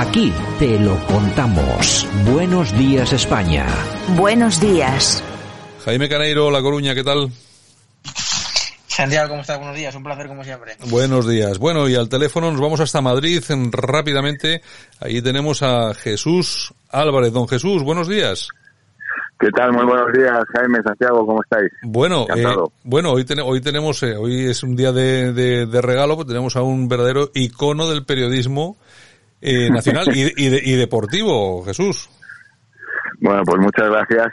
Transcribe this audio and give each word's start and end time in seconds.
Aquí 0.00 0.32
te 0.58 0.80
lo 0.80 0.96
contamos. 1.04 2.08
Buenos 2.24 2.72
días 2.78 3.12
España. 3.12 3.66
Buenos 4.16 4.58
días. 4.58 5.22
Jaime 5.84 6.08
Caneiro, 6.08 6.50
La 6.50 6.62
Coruña, 6.62 6.94
¿qué 6.94 7.04
tal? 7.04 7.28
Santiago, 8.86 9.28
¿cómo 9.28 9.42
estás? 9.42 9.58
Buenos 9.58 9.76
días, 9.76 9.94
un 9.94 10.02
placer 10.02 10.26
como 10.26 10.42
siempre. 10.42 10.74
Buenos 10.88 11.28
días. 11.28 11.58
Bueno, 11.58 11.86
y 11.86 11.96
al 11.96 12.08
teléfono 12.08 12.50
nos 12.50 12.62
vamos 12.62 12.80
hasta 12.80 13.02
Madrid 13.02 13.44
rápidamente. 13.72 14.62
Ahí 15.00 15.20
tenemos 15.20 15.62
a 15.62 15.92
Jesús 15.92 16.72
Álvarez. 16.88 17.34
Don 17.34 17.46
Jesús, 17.46 17.82
buenos 17.82 18.08
días. 18.08 18.48
¿Qué 19.38 19.50
tal? 19.50 19.70
Muy 19.72 19.84
buenos 19.84 20.12
días, 20.14 20.44
Jaime, 20.54 20.78
Santiago, 20.82 21.26
¿cómo 21.26 21.42
estáis? 21.42 21.70
Bueno, 21.82 22.26
eh, 22.34 22.44
bueno, 22.84 23.12
hoy, 23.12 23.26
hoy 23.44 23.60
tenemos, 23.60 24.02
eh, 24.02 24.16
hoy 24.16 24.46
es 24.46 24.62
un 24.62 24.76
día 24.76 24.92
de, 24.92 25.32
de, 25.32 25.82
regalo, 25.82 26.14
pues 26.16 26.28
tenemos 26.28 26.56
a 26.56 26.62
un 26.62 26.88
verdadero 26.88 27.30
icono 27.34 27.88
del 27.88 28.04
periodismo 28.04 28.78
eh, 29.40 29.70
nacional 29.70 30.06
y, 30.14 30.32
y 30.36 30.76
deportivo, 30.76 31.64
Jesús. 31.64 32.10
Bueno, 33.20 33.42
pues 33.44 33.60
muchas 33.60 33.88
gracias 33.88 34.32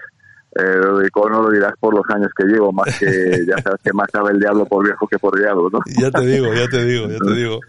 eh, 0.56 0.78
lo 0.82 1.00
de 1.00 1.08
icono 1.08 1.44
lo 1.44 1.52
dirás 1.52 1.74
por 1.80 1.94
los 1.94 2.04
años 2.10 2.32
que 2.36 2.46
llevo, 2.46 2.72
más 2.72 2.98
que 2.98 3.46
ya 3.46 3.58
sabes 3.64 3.80
que 3.84 3.94
más 3.94 4.08
sabe 4.12 4.32
el 4.32 4.40
diablo 4.40 4.66
por 4.66 4.84
viejo 4.84 5.08
que 5.08 5.20
por 5.20 5.38
diablo, 5.38 5.70
¿no? 5.72 5.80
Ya 6.00 6.10
te 6.10 6.26
digo, 6.26 6.54
ya 6.54 6.68
te 6.68 6.84
digo, 6.86 7.08
ya 7.08 7.18
te 7.18 7.34
digo. 7.36 7.60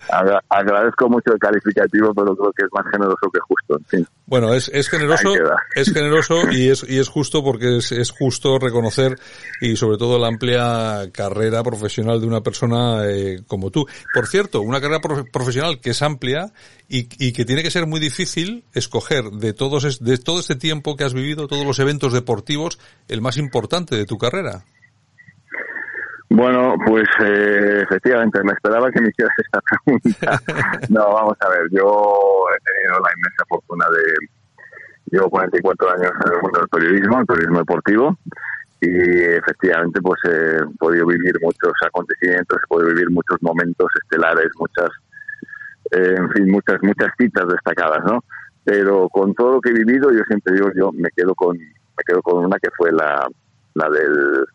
agradezco 0.49 1.09
mucho 1.09 1.33
el 1.33 1.39
calificativo, 1.39 2.15
pero 2.15 2.37
creo 2.37 2.53
que 2.53 2.65
es 2.65 2.73
más 2.73 2.87
generoso 2.91 3.31
que 3.33 3.41
justo, 3.41 3.77
en 3.77 3.85
fin. 3.85 4.07
Bueno, 4.27 4.55
es, 4.55 4.71
es 4.73 4.89
generoso, 4.89 5.33
es 5.75 5.93
generoso 5.93 6.51
y 6.51 6.69
es, 6.69 6.85
y 6.89 6.99
es 6.99 7.09
justo 7.09 7.43
porque 7.43 7.79
es, 7.79 7.93
es 7.93 8.11
justo 8.11 8.59
reconocer 8.59 9.19
y 9.61 9.77
sobre 9.77 9.97
todo 9.97 10.19
la 10.19 10.29
amplia 10.29 11.11
carrera 11.13 11.63
profesional 11.63 12.21
de 12.21 12.27
una 12.27 12.43
persona 12.43 13.07
eh, 13.07 13.43
como 13.47 13.71
tú. 13.71 13.87
Por 14.15 14.27
cierto, 14.27 14.61
una 14.61 14.81
carrera 14.81 15.01
profesional 15.33 15.81
que 15.81 15.91
es 15.91 16.03
amplia 16.03 16.53
y, 16.89 17.09
y 17.19 17.33
que 17.33 17.45
tiene 17.45 17.63
que 17.63 17.71
ser 17.71 17.87
muy 17.87 18.01
difícil 18.01 18.65
escoger 18.73 19.25
de 19.31 19.53
todos, 19.53 19.99
de 20.01 20.19
todo 20.19 20.41
este 20.41 20.57
tiempo 20.57 20.97
que 20.97 21.05
has 21.05 21.15
vivido, 21.15 21.49
todos 21.49 21.67
los 21.67 21.79
eventos 21.79 22.13
deportivos, 22.13 22.78
el 23.09 23.21
más 23.21 23.37
importante 23.37 23.97
de 23.97 24.07
tu 24.07 24.19
carrera. 24.19 24.65
Bueno, 26.31 26.75
pues 26.87 27.09
eh, 27.25 27.83
efectivamente, 27.83 28.43
me 28.45 28.53
esperaba 28.53 28.91
que 28.91 29.01
me 29.01 29.09
hicieras 29.09 29.35
esta 29.39 29.61
pregunta. 29.61 30.41
no, 30.91 31.15
vamos 31.15 31.37
a 31.41 31.49
ver, 31.49 31.63
yo 31.71 32.45
he 32.55 32.61
tenido 32.65 33.01
la 33.01 33.11
inmensa 33.17 33.45
fortuna 33.49 33.87
de... 33.91 34.29
Llevo 35.11 35.31
44 35.31 35.91
años 35.91 36.13
en 36.27 36.33
el 36.35 36.43
mundo 36.43 36.59
del 36.61 36.69
periodismo, 36.69 37.21
el 37.21 37.27
periodismo 37.27 37.59
deportivo, 37.61 38.19
y 38.83 38.89
efectivamente 38.89 40.03
pues 40.03 40.21
he 40.25 40.61
podido 40.79 41.07
vivir 41.07 41.35
muchos 41.41 41.73
acontecimientos, 41.87 42.59
he 42.63 42.67
podido 42.69 42.91
vivir 42.91 43.11
muchos 43.11 43.39
momentos 43.41 43.89
estelares, 44.03 44.49
muchas, 44.59 44.91
eh, 45.93 46.15
en 46.15 46.31
fin, 46.33 46.51
muchas, 46.51 46.77
muchas 46.83 47.09
citas 47.19 47.49
destacadas, 47.49 48.05
¿no? 48.05 48.23
Pero 48.65 49.09
con 49.09 49.35
todo 49.35 49.55
lo 49.55 49.61
que 49.63 49.71
he 49.71 49.83
vivido, 49.83 50.13
yo 50.13 50.21
siempre 50.29 50.53
digo, 50.53 50.71
yo 50.77 50.93
me 50.93 51.09
quedo 51.17 51.35
con, 51.35 51.59
me 51.99 52.05
quedo 52.07 52.23
con 52.23 52.45
una 52.45 52.59
que 52.59 52.71
fue 52.77 52.93
la, 52.93 53.27
la 53.75 53.91
del 53.91 54.47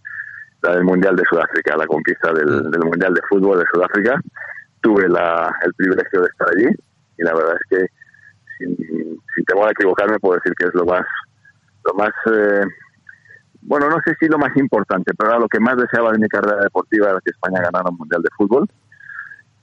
la 0.64 0.76
del 0.76 0.84
Mundial 0.86 1.16
de 1.16 1.24
Sudáfrica, 1.30 1.76
la 1.76 1.86
conquista 1.86 2.32
del, 2.32 2.48
mm. 2.48 2.88
Mundial 2.88 3.14
de 3.14 3.22
Fútbol 3.30 3.60
de 3.60 3.66
Sudáfrica. 3.72 4.20
Tuve 4.82 5.08
la, 5.10 5.54
el 5.62 5.74
privilegio 5.74 6.22
de 6.22 6.28
estar 6.28 6.48
allí 6.50 6.76
y 7.18 7.24
la 7.24 7.34
verdad 7.34 7.56
es 7.56 7.70
que 7.70 7.86
sin, 8.58 8.76
sin 8.78 9.46
temor 9.46 9.68
a 9.68 9.72
equivocarme 9.72 10.20
puedo 10.20 10.36
decir 10.36 10.54
que 10.58 10.68
es 10.68 10.74
lo 10.74 10.86
más, 10.86 11.06
lo 11.86 11.94
más, 11.94 12.12
eh, 12.32 12.64
bueno, 13.62 13.90
no 13.90 13.98
sé 14.06 14.16
si 14.20 14.28
lo 14.28 14.38
más 14.38 14.56
importante, 14.58 15.14
pero 15.18 15.32
era 15.32 15.40
lo 15.40 15.48
que 15.48 15.60
más 15.60 15.78
deseaba 15.78 16.12
de 16.12 16.20
mi 16.20 16.28
carrera 16.28 16.64
deportiva 16.64 17.10
era 17.10 17.20
que 17.24 17.32
España 17.32 17.62
ganara 17.62 17.90
un 17.90 17.98
Mundial 17.98 18.22
de 18.22 18.30
Fútbol. 18.38 18.68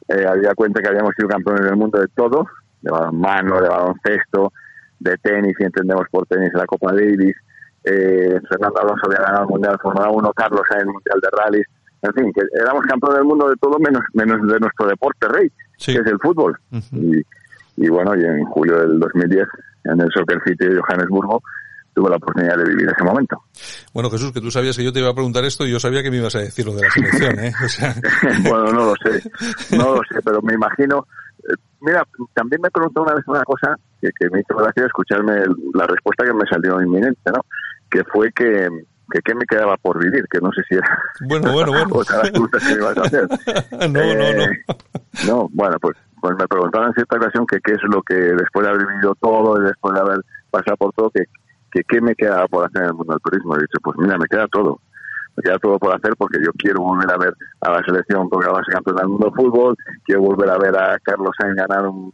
Eh, 0.09 0.27
había 0.27 0.55
cuenta 0.55 0.83
que 0.83 0.89
habíamos 0.89 1.15
sido 1.17 1.29
campeones 1.29 1.65
del 1.65 1.77
mundo 1.77 1.99
de 1.99 2.09
todo, 2.09 2.47
de 2.83 2.91
balonmano, 2.91 3.61
de 3.61 3.69
baloncesto, 3.69 4.53
de 4.99 5.17
tenis, 5.19 5.55
y 5.59 5.65
entendemos 5.65 6.07
por 6.11 6.27
tenis 6.27 6.51
la 6.55 6.67
Copa 6.67 6.93
Davis, 6.93 7.37
eh, 7.85 8.41
Fernando 8.49 8.81
Alonso 8.81 9.07
había 9.07 9.21
ganado 9.21 9.43
el 9.45 9.49
Mundial 9.49 9.73
de 9.73 9.79
Fórmula 9.79 10.11
1, 10.11 10.33
Carlos 10.33 10.63
en 10.73 10.81
el 10.81 10.87
Mundial 10.87 11.21
de 11.21 11.29
Rallys, 11.31 11.67
en 12.03 12.15
fin, 12.15 12.33
que 12.33 12.43
éramos 12.61 12.83
campeones 12.87 13.19
del 13.19 13.27
mundo 13.27 13.49
de 13.49 13.57
todo 13.57 13.79
menos 13.79 14.03
menos 14.15 14.41
de 14.47 14.59
nuestro 14.59 14.87
deporte 14.87 15.29
rey, 15.29 15.51
que 15.85 15.93
es 15.93 16.07
el 16.07 16.19
fútbol. 16.19 16.59
y, 16.93 17.21
y, 17.77 17.89
bueno, 17.89 18.17
y 18.17 18.25
en 18.25 18.45
julio 18.47 18.79
del 18.81 18.99
2010, 18.99 19.47
en 19.85 20.01
el 20.01 20.09
Soccer 20.13 20.41
City 20.45 20.67
de 20.67 20.81
Johannesburgo, 20.81 21.43
tuve 21.95 22.11
la 22.11 22.17
oportunidad 22.17 22.57
de 22.57 22.65
vivir 22.65 22.89
ese 22.89 23.05
momento. 23.05 23.43
Bueno, 23.93 24.11
Jesús, 24.11 24.33
que 24.33 24.41
tú 24.41 24.51
sabías 24.51 24.77
que 24.77 24.85
yo 24.85 24.93
te 24.93 25.01
iba 25.01 25.11
a 25.11 25.15
preguntar 25.15 25.45
esto 25.45 25.67
y 25.67 25.73
yo 25.73 25.81
sabía 25.81 26.03
que 26.03 26.11
me 26.11 26.19
ibas 26.19 26.35
a 26.37 26.41
decir 26.41 26.65
lo 26.67 26.75
de 26.75 26.83
la 26.83 26.91
selección, 26.91 27.39
¿eh? 27.39 27.53
bueno, 28.49 28.73
no 28.73 28.85
lo 28.87 28.95
sé, 29.03 29.77
no 29.77 29.95
lo 29.95 30.01
sé, 30.11 30.21
pero 30.25 30.41
me 30.43 30.55
imagino... 30.55 31.07
Eh, 31.43 31.55
mira, 31.81 32.07
también 32.35 32.61
me 32.63 32.71
preguntó 32.71 33.03
una 33.03 33.15
vez 33.15 33.25
una 33.27 33.43
cosa 33.43 33.75
que, 34.01 34.09
que 34.19 34.31
me 34.31 34.41
hizo 34.41 34.57
gracia 34.57 34.87
escucharme 34.87 35.43
la 35.75 35.87
respuesta 35.87 36.25
que 36.25 36.35
me 36.35 36.47
salió 36.49 36.81
inminente, 36.81 37.31
¿no? 37.31 37.43
Que 37.91 38.05
fue 38.05 38.33
que 38.33 38.69
que 39.11 39.21
qué 39.23 39.35
me 39.35 39.45
quedaba 39.45 39.77
por 39.77 39.99
vivir, 39.99 40.25
que 40.31 40.39
no 40.41 40.51
sé 40.53 40.63
si 40.69 40.77
era 40.77 41.03
bueno, 41.23 41.53
bueno, 41.53 41.73
bueno. 41.73 41.89
otra 41.97 42.23
que 42.23 42.39
me 42.39 42.73
ibas 42.73 42.97
a 42.97 43.03
hacer. 43.03 43.29
no, 43.73 43.89
no, 43.89 44.15
no. 44.15 44.45
Eh, 44.45 44.65
no, 45.27 45.49
bueno, 45.53 45.77
pues, 45.81 45.97
pues 46.21 46.37
me 46.39 46.47
preguntaron 46.47 46.89
en 46.89 46.95
cierta 46.95 47.17
ocasión 47.17 47.47
que 47.47 47.61
qué 47.61 47.73
es 47.73 47.83
lo 47.83 48.03
que 48.03 48.15
después 48.15 48.65
de 48.65 48.71
haber 48.71 48.87
vivido 48.87 49.15
todo 49.17 49.61
y 49.61 49.65
después 49.65 49.95
de 49.95 50.01
haber 50.01 50.21
pasado 50.51 50.77
por 50.77 50.93
todo, 50.93 51.11
que, 51.11 51.25
que 51.73 51.83
qué 51.89 52.01
me 52.01 52.15
quedaba 52.15 52.47
por 52.47 52.65
hacer 52.65 52.83
en 52.83 52.89
el 52.89 52.95
mundo 52.95 53.15
del 53.15 53.23
turismo. 53.23 53.57
He 53.57 53.61
dicho, 53.61 53.79
pues 53.83 53.97
mira, 53.99 54.17
me 54.17 54.27
queda 54.27 54.47
todo. 54.49 54.81
Me 55.37 55.43
queda 55.43 55.59
todo 55.59 55.79
por 55.79 55.95
hacer 55.95 56.15
porque 56.17 56.39
yo 56.45 56.53
quiero 56.53 56.81
volver 56.81 57.11
a 57.11 57.19
ver 57.19 57.35
a 57.63 57.71
la 57.71 57.83
selección 57.83 58.29
porque 58.29 58.49
va 58.49 58.61
a 58.61 58.65
ser 58.65 58.75
campeón 58.75 58.97
del 58.97 59.09
mundo 59.09 59.27
del 59.27 59.35
fútbol, 59.35 59.77
quiero 60.05 60.23
volver 60.23 60.51
a 60.51 60.59
ver 60.59 60.77
a 60.77 60.99
Carlos 61.01 61.31
Sainz 61.39 61.57
ganar 61.57 61.87
un, 61.87 62.13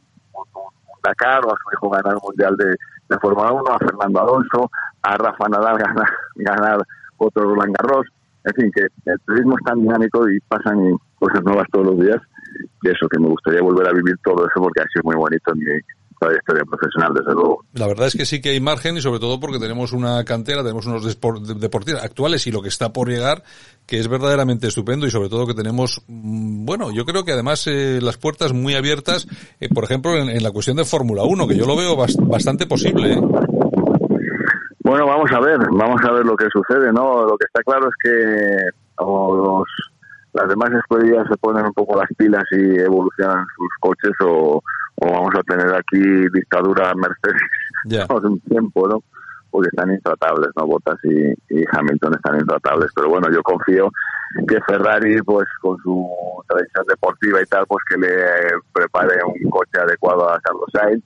Dakar 1.03 1.44
o 1.44 1.53
a 1.53 1.56
su 1.56 1.72
hijo 1.72 1.88
ganar 1.88 2.15
un 2.15 2.20
mundial 2.25 2.56
de, 2.56 2.75
de 3.08 3.18
Fórmula 3.18 3.52
1, 3.52 3.62
a 3.72 3.78
Fernando 3.78 4.20
Alonso, 4.20 4.70
a 5.02 5.16
Rafa 5.16 5.48
Nadal 5.48 5.78
ganar, 5.78 6.08
ganar 6.36 6.78
otro 7.18 7.44
Roland 7.44 7.76
Garros. 7.76 8.06
En 8.44 8.54
fin, 8.54 8.70
que 8.74 8.86
el 9.10 9.20
turismo 9.26 9.56
es 9.58 9.64
tan 9.64 9.80
dinámico 9.80 10.28
y 10.30 10.38
pasan 10.40 10.96
cosas 11.18 11.42
nuevas 11.42 11.66
todos 11.72 11.86
los 11.86 11.98
días, 11.98 12.20
que 12.80 12.90
eso, 12.90 13.08
que 13.08 13.18
me 13.18 13.28
gustaría 13.28 13.60
volver 13.60 13.88
a 13.88 13.92
vivir 13.92 14.16
todo 14.22 14.46
eso 14.46 14.60
porque 14.60 14.80
ha 14.80 14.88
sido 14.92 15.02
muy 15.04 15.16
bonito 15.16 15.52
en 15.52 15.58
mi, 15.58 15.64
trayectoria 16.19 16.65
profesional, 16.65 17.12
desde 17.15 17.32
luego. 17.32 17.65
La 17.75 17.87
verdad 17.87 18.06
es 18.06 18.15
que 18.15 18.25
sí 18.25 18.41
que 18.41 18.50
hay 18.50 18.60
margen 18.60 18.97
y 18.97 19.00
sobre 19.00 19.21
todo 19.21 19.38
porque 19.38 19.59
tenemos 19.59 19.93
una 19.93 20.25
cantera, 20.25 20.62
tenemos 20.62 20.87
unos 20.87 21.04
deportistas 21.60 22.04
actuales 22.04 22.47
y 22.47 22.53
lo 22.53 22.62
que 22.62 22.69
está 22.69 22.93
por 22.93 23.09
llegar 23.09 23.43
que 23.87 24.00
es 24.00 24.09
verdaderamente 24.09 24.66
estupendo 24.66 25.06
y 25.06 25.10
sobre 25.10 25.28
todo 25.28 25.47
que 25.47 25.54
tenemos, 25.54 26.03
mm, 26.09 26.65
bueno, 26.65 26.91
yo 26.91 27.04
creo 27.04 27.25
que 27.25 27.32
además 27.32 27.66
eh, 27.69 28.00
las 28.03 28.16
puertas 28.16 28.53
muy 28.53 28.75
abiertas, 28.75 29.28
eh, 29.60 29.69
por 29.72 29.84
ejemplo, 29.84 30.16
en, 30.16 30.43
la 30.43 30.50
cuestión 30.50 30.77
de 30.77 30.84
Fórmula 30.84 31.22
1, 31.22 31.47
que 31.47 31.56
yo 31.56 31.66
lo 31.66 31.77
veo 31.77 31.97
bastante 31.97 32.66
posible. 32.66 33.12
¿eh? 33.12 33.21
Bueno, 34.81 35.06
vamos 35.06 35.31
a 35.33 35.41
ver, 35.41 35.59
vamos 35.71 36.00
a 36.04 36.12
ver 36.12 36.25
lo 36.25 36.37
que 36.37 36.47
sucede, 36.53 36.93
¿no? 36.93 37.25
Lo 37.25 37.37
que 37.37 37.47
está 37.47 37.62
claro 37.62 37.88
es 37.88 37.94
que 38.03 38.56
los, 38.98 39.65
las 40.33 40.48
demás 40.48 40.71
escuelas 40.72 41.27
se 41.28 41.37
ponen 41.38 41.65
un 41.65 41.72
poco 41.72 41.97
las 41.97 42.09
pilas 42.16 42.44
y 42.53 42.78
evolucionan 42.81 43.47
sus 43.56 43.69
coches 43.81 44.12
o 44.25 44.62
o 44.96 45.12
vamos 45.12 45.34
a 45.38 45.42
tener 45.42 45.74
aquí 45.74 46.28
dictadura 46.32 46.94
Mercedes 46.94 48.06
por 48.08 48.26
un 48.26 48.40
tiempo, 48.40 48.88
¿no? 48.88 49.02
Porque 49.50 49.68
están 49.68 49.90
intratables, 49.92 50.50
¿no? 50.56 50.66
Bottas 50.66 50.98
y, 51.04 51.64
Hamilton 51.72 52.14
están 52.14 52.40
intratables. 52.40 52.90
Pero 52.94 53.08
bueno, 53.08 53.28
yo 53.32 53.42
confío 53.42 53.90
que 54.48 54.58
Ferrari, 54.66 55.22
pues 55.22 55.46
con 55.60 55.78
su 55.82 56.08
tradición 56.48 56.84
deportiva 56.88 57.40
y 57.40 57.46
tal, 57.46 57.66
pues 57.66 57.82
que 57.88 57.96
le 57.96 58.08
prepare 58.72 59.16
un 59.24 59.50
coche 59.50 59.80
adecuado 59.80 60.28
a 60.28 60.40
Carlos 60.40 60.68
Sainz 60.72 61.04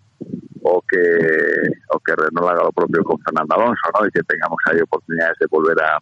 o 0.63 0.83
que 0.89 0.99
o 1.89 1.99
que 2.01 2.15
Renault 2.17 2.51
haga 2.51 2.65
lo 2.65 2.73
propio 2.73 3.03
con 3.05 3.19
Fernando 3.21 3.55
Alonso, 3.55 3.89
¿no? 3.99 4.07
Y 4.07 4.11
que 4.11 4.23
tengamos 4.23 4.59
ahí 4.67 4.81
oportunidades 4.81 5.37
de 5.41 5.47
volver 5.51 5.81
a 5.81 5.99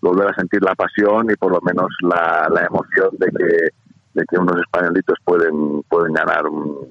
volver 0.00 0.28
a 0.28 0.34
sentir 0.34 0.62
la 0.62 0.74
pasión 0.74 1.30
y 1.30 1.36
por 1.36 1.52
lo 1.52 1.60
menos 1.62 1.88
la, 2.02 2.48
la 2.52 2.66
emoción 2.66 3.10
de 3.18 3.26
que 3.26 3.68
de 4.14 4.24
que 4.30 4.38
unos 4.38 4.60
españolitos 4.60 5.18
pueden 5.24 5.82
pueden 5.88 6.12
ganar 6.12 6.46
un, 6.46 6.86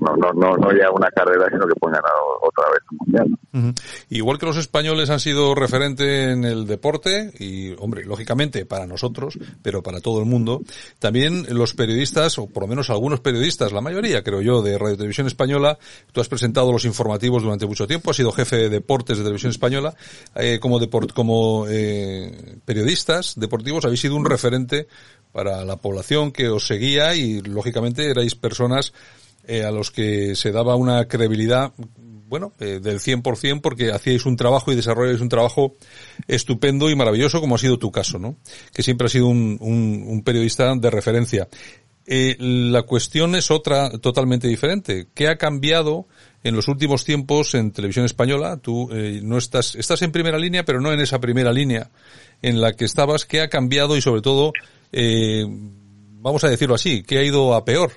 no, 0.00 0.16
no, 0.16 0.32
no, 0.32 0.56
no 0.56 0.72
ya 0.72 0.90
una 0.90 1.10
carrera, 1.10 1.46
sino 1.50 1.66
que 1.66 1.74
pueden 1.74 1.94
ganar 1.94 2.12
otra 2.42 2.64
vez 2.70 2.80
un 2.90 2.98
mundial. 2.98 3.74
Igual 4.08 4.38
que 4.38 4.46
los 4.46 4.56
españoles 4.56 5.10
han 5.10 5.20
sido 5.20 5.54
referente 5.54 6.30
en 6.30 6.44
el 6.44 6.66
deporte, 6.66 7.32
y 7.38 7.74
hombre, 7.78 8.04
lógicamente 8.04 8.64
para 8.66 8.86
nosotros, 8.86 9.38
pero 9.62 9.82
para 9.82 10.00
todo 10.00 10.20
el 10.20 10.26
mundo, 10.26 10.62
también 10.98 11.46
los 11.50 11.74
periodistas, 11.74 12.38
o 12.38 12.46
por 12.46 12.64
lo 12.64 12.68
menos 12.68 12.90
algunos 12.90 13.20
periodistas, 13.20 13.72
la 13.72 13.80
mayoría 13.80 14.22
creo 14.22 14.40
yo, 14.40 14.62
de 14.62 14.78
Radio 14.78 14.96
Televisión 14.96 15.26
Española, 15.26 15.78
tú 16.12 16.20
has 16.20 16.28
presentado 16.28 16.72
los 16.72 16.84
informativos 16.84 17.42
durante 17.42 17.66
mucho 17.66 17.86
tiempo, 17.86 18.10
has 18.10 18.16
sido 18.16 18.32
jefe 18.32 18.56
de 18.56 18.68
deportes 18.68 19.18
de 19.18 19.24
Televisión 19.24 19.50
Española, 19.50 19.94
eh, 20.34 20.58
como, 20.60 20.78
deport, 20.78 21.12
como 21.12 21.66
eh, 21.68 22.58
periodistas 22.64 23.34
deportivos 23.36 23.84
habéis 23.84 24.00
sido 24.00 24.16
un 24.16 24.24
referente 24.24 24.86
para 25.32 25.64
la 25.64 25.76
población 25.76 26.32
que 26.32 26.48
os 26.48 26.66
seguía 26.66 27.14
y 27.14 27.40
lógicamente 27.40 28.10
erais 28.10 28.34
personas 28.34 28.92
eh, 29.46 29.64
a 29.64 29.70
los 29.70 29.90
que 29.90 30.34
se 30.36 30.52
daba 30.52 30.76
una 30.76 31.06
credibilidad 31.06 31.72
bueno, 32.30 32.52
eh, 32.60 32.78
del 32.80 33.00
100% 33.00 33.60
porque 33.60 33.90
hacíais 33.90 34.24
un 34.24 34.36
trabajo 34.36 34.70
y 34.70 34.76
desarrolláis 34.76 35.20
un 35.20 35.28
trabajo 35.28 35.74
estupendo 36.28 36.88
y 36.88 36.94
maravilloso 36.94 37.40
como 37.40 37.56
ha 37.56 37.58
sido 37.58 37.76
tu 37.76 37.90
caso, 37.90 38.20
¿no? 38.20 38.36
Que 38.72 38.84
siempre 38.84 39.06
has 39.06 39.12
sido 39.12 39.26
un, 39.26 39.58
un, 39.60 40.22
periodista 40.22 40.72
de 40.76 40.90
referencia. 40.90 41.48
Eh, 42.06 42.36
la 42.38 42.82
cuestión 42.82 43.34
es 43.34 43.50
otra 43.50 43.90
totalmente 43.98 44.46
diferente. 44.46 45.08
¿Qué 45.12 45.26
ha 45.26 45.38
cambiado 45.38 46.06
en 46.44 46.54
los 46.54 46.68
últimos 46.68 47.04
tiempos 47.04 47.54
en 47.54 47.72
televisión 47.72 48.04
española? 48.04 48.58
Tú 48.58 48.88
eh, 48.92 49.20
no 49.22 49.36
estás, 49.36 49.74
estás 49.74 50.00
en 50.02 50.12
primera 50.12 50.38
línea, 50.38 50.64
pero 50.64 50.80
no 50.80 50.92
en 50.92 51.00
esa 51.00 51.20
primera 51.20 51.52
línea 51.52 51.90
en 52.42 52.60
la 52.60 52.74
que 52.74 52.84
estabas. 52.84 53.26
¿Qué 53.26 53.40
ha 53.40 53.48
cambiado 53.48 53.96
y 53.96 54.02
sobre 54.02 54.22
todo, 54.22 54.52
eh, 54.92 55.44
vamos 55.48 56.44
a 56.44 56.48
decirlo 56.48 56.76
así, 56.76 57.02
qué 57.02 57.18
ha 57.18 57.24
ido 57.24 57.54
a 57.54 57.64
peor? 57.64 57.90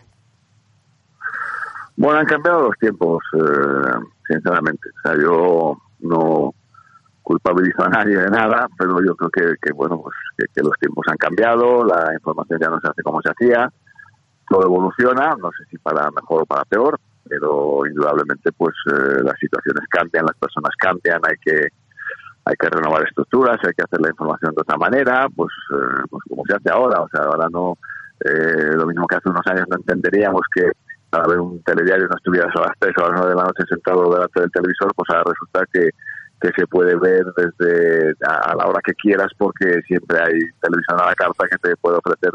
Bueno, 1.95 2.19
han 2.19 2.25
cambiado 2.25 2.67
los 2.67 2.77
tiempos, 2.79 3.23
eh, 3.33 3.99
sinceramente. 4.27 4.89
O 4.89 5.01
sea, 5.07 5.21
yo 5.21 5.77
no 5.99 6.53
culpabilizo 7.21 7.83
a 7.83 7.89
nadie 7.89 8.17
de 8.17 8.29
nada, 8.29 8.67
pero 8.77 8.99
yo 9.05 9.15
creo 9.15 9.29
que, 9.29 9.55
que 9.61 9.71
bueno, 9.73 10.01
pues 10.01 10.15
que, 10.53 10.61
los 10.61 10.77
tiempos 10.79 11.05
han 11.07 11.17
cambiado, 11.17 11.85
la 11.85 12.13
información 12.13 12.59
ya 12.59 12.69
no 12.69 12.79
se 12.81 12.87
hace 12.89 13.03
como 13.03 13.21
se 13.21 13.29
hacía, 13.29 13.71
todo 14.49 14.63
evoluciona, 14.63 15.35
no 15.39 15.49
sé 15.51 15.63
si 15.69 15.77
para 15.77 16.11
mejor 16.11 16.41
o 16.41 16.45
para 16.45 16.65
peor, 16.65 16.99
pero 17.29 17.85
indudablemente 17.87 18.51
pues 18.51 18.75
eh, 18.91 19.23
las 19.23 19.39
situaciones 19.39 19.85
cambian, 19.89 20.25
las 20.25 20.35
personas 20.35 20.71
cambian, 20.77 21.21
hay 21.23 21.37
que 21.37 21.67
hay 22.45 22.55
que 22.59 22.67
renovar 22.67 23.07
estructuras, 23.07 23.57
hay 23.63 23.71
que 23.71 23.83
hacer 23.83 24.01
la 24.01 24.09
información 24.09 24.53
de 24.53 24.61
otra 24.61 24.75
manera, 24.75 25.27
pues, 25.33 25.53
eh, 25.71 26.03
pues 26.09 26.23
como 26.27 26.43
se 26.45 26.53
hace 26.53 26.69
ahora, 26.71 26.99
o 26.99 27.07
sea, 27.07 27.21
ahora 27.23 27.47
no 27.49 27.77
lo 28.25 28.85
mismo 28.85 29.05
que 29.05 29.17
hace 29.17 29.29
unos 29.29 29.45
años 29.47 29.65
no 29.69 29.75
entenderíamos 29.75 30.41
que 30.55 30.71
a 31.13 31.27
ver 31.27 31.39
un 31.39 31.61
telediario 31.63 32.07
no 32.07 32.15
estuvieras 32.15 32.55
a 32.55 32.61
las 32.61 32.79
3 32.79 32.93
o 32.97 33.05
a 33.05 33.09
las 33.09 33.19
9 33.19 33.29
de 33.29 33.35
la 33.35 33.43
noche 33.43 33.63
sentado 33.69 34.13
delante 34.13 34.41
del 34.41 34.51
televisor, 34.51 34.91
pues 34.95 35.09
ahora 35.09 35.31
resulta 35.31 35.65
que, 35.71 35.89
que 36.41 36.49
se 36.55 36.67
puede 36.67 36.95
ver 36.95 37.25
desde 37.37 38.13
a, 38.25 38.55
la 38.55 38.67
hora 38.67 38.79
que 38.83 38.93
quieras 38.95 39.31
porque 39.37 39.81
siempre 39.87 40.19
hay 40.19 40.39
televisión 40.61 40.99
a 40.99 41.07
la 41.07 41.15
carta 41.15 41.47
que 41.49 41.57
te 41.57 41.75
puede 41.77 41.97
ofrecer 41.97 42.31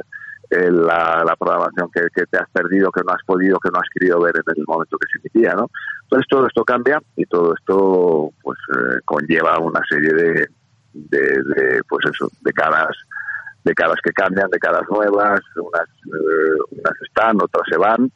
eh, 0.51 0.71
la, 0.71 1.35
programación 1.39 1.91
que, 1.93 2.09
que, 2.15 2.25
te 2.27 2.39
has 2.39 2.49
perdido, 2.51 2.91
que 2.91 3.03
no 3.07 3.13
has 3.13 3.23
podido, 3.27 3.59
que 3.59 3.71
no 3.71 3.81
has 3.81 3.89
querido 3.93 4.21
ver 4.21 4.35
en 4.37 4.55
el 4.57 4.65
momento 4.67 4.97
que 4.97 5.09
se 5.13 5.19
emitía, 5.19 5.55
¿no? 5.55 5.69
Entonces 6.05 6.27
todo 6.29 6.47
esto 6.47 6.65
cambia 6.65 7.01
y 7.17 7.27
todo 7.27 7.55
esto 7.55 8.31
pues 8.43 8.59
eh, 8.75 9.01
conlleva 9.05 9.59
una 9.59 9.81
serie 9.89 10.13
de, 10.13 10.49
de, 10.95 11.21
de, 11.21 11.83
pues 11.89 12.07
eso, 12.07 12.31
de 12.41 12.53
caras 12.53 12.97
de 13.65 13.75
caras 13.75 13.97
que 14.03 14.13
cambian, 14.13 14.49
de 14.51 14.59
caras 14.59 14.89
nuevas, 14.89 15.41
unas, 15.57 15.89
eh, 16.07 16.59
unas 16.71 17.03
están, 17.03 17.37
otras 17.37 17.65
se 17.69 17.77
van, 17.77 18.11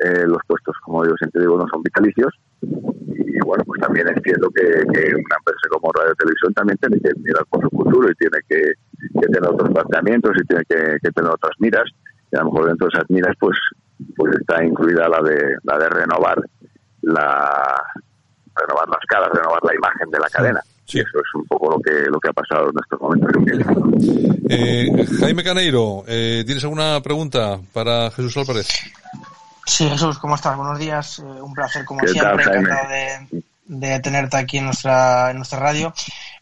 eh, 0.00 0.24
los 0.26 0.38
puestos, 0.46 0.74
como 0.82 1.04
yo 1.04 1.12
siempre 1.18 1.42
digo, 1.42 1.56
no 1.56 1.66
son 1.68 1.82
vitalicios. 1.82 2.32
Y 2.62 3.38
bueno, 3.44 3.64
pues 3.64 3.80
también 3.80 4.08
entiendo 4.08 4.48
que, 4.50 4.62
que 4.62 5.14
una 5.14 5.36
empresa 5.38 5.68
como 5.70 5.92
Radio 5.92 6.14
Televisión 6.14 6.54
también 6.54 6.78
tiene 6.78 7.00
que 7.00 7.10
mirar 7.20 7.44
por 7.46 7.62
su 7.62 7.70
futuro 7.70 8.10
y 8.10 8.14
tiene 8.14 8.38
que, 8.48 8.72
tener 9.20 9.48
otros 9.48 9.70
planteamientos 9.70 10.32
y 10.42 10.46
tiene 10.46 10.64
que, 10.64 11.10
tener 11.10 11.30
otras 11.30 11.52
miras. 11.58 11.84
Y 12.30 12.36
a 12.36 12.40
lo 12.40 12.46
mejor 12.46 12.68
dentro 12.68 12.88
de 12.88 12.98
esas 12.98 13.10
miras, 13.10 13.36
pues, 13.38 13.56
pues 14.16 14.34
está 14.40 14.64
incluida 14.64 15.08
la 15.08 15.20
de, 15.22 15.56
la 15.64 15.78
de 15.78 15.88
renovar 15.88 16.42
la 17.02 17.82
renovar 18.54 18.88
las 18.88 19.04
caras, 19.08 19.30
renovar 19.32 19.60
la 19.64 19.74
imagen 19.74 20.10
de 20.10 20.18
la 20.18 20.26
cadena. 20.28 20.60
Sí. 20.84 20.98
Eso 20.98 21.18
es 21.18 21.34
un 21.34 21.46
poco 21.46 21.70
lo 21.70 21.80
que 21.80 22.10
lo 22.10 22.18
que 22.20 22.28
ha 22.28 22.32
pasado 22.32 22.70
en 22.70 22.76
estos 22.82 23.00
momentos. 23.00 23.32
Eh, 24.48 25.06
Jaime 25.20 25.42
Caneiro, 25.42 26.04
eh, 26.06 26.42
¿tienes 26.44 26.62
alguna 26.64 27.00
pregunta 27.00 27.58
para 27.72 28.10
Jesús 28.10 28.36
Álvarez? 28.36 28.68
Sí, 29.66 29.88
Jesús, 29.88 30.18
¿cómo 30.18 30.34
estás? 30.34 30.56
Buenos 30.56 30.78
días. 30.78 31.18
Eh, 31.20 31.22
un 31.22 31.52
placer, 31.52 31.84
como 31.84 32.06
siempre. 32.06 32.44
Encantado 32.44 32.88
de, 33.64 34.00
tenerte 34.00 34.36
aquí 34.36 34.58
en 34.58 34.66
nuestra, 34.66 35.30
en 35.30 35.36
nuestra 35.36 35.60
radio. 35.60 35.94